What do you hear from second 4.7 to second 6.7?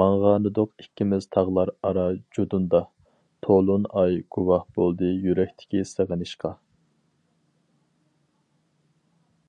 بولدى يۈرەكتىكى سېغىنىشقا.